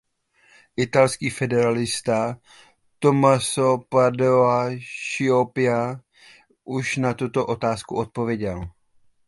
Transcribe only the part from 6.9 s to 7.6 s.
na tuto